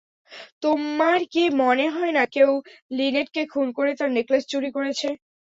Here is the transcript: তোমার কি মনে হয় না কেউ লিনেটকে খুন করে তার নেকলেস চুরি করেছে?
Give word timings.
তোমার 0.63 1.19
কি 1.31 1.43
মনে 1.61 1.85
হয় 1.89 2.13
না 2.13 2.23
কেউ 2.35 2.51
লিনেটকে 2.91 3.41
খুন 3.51 3.67
করে 3.77 3.91
তার 3.99 4.09
নেকলেস 4.13 4.43
চুরি 4.51 4.69
করেছে? 4.77 5.07